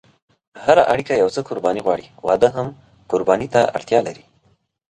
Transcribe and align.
هره 0.63 0.83
اړیکه 0.93 1.13
یو 1.15 1.29
څه 1.35 1.41
قرباني 1.49 1.81
غواړي، 1.85 2.05
واده 2.27 2.49
هم 2.55 2.67
قرباني 3.11 3.47
ته 3.53 3.61
اړتیا 3.77 3.99
لري. 4.07 4.23